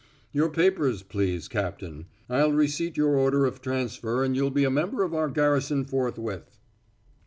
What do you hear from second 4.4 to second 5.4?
be a member of our